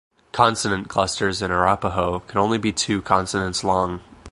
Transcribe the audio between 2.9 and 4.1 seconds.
consonants long.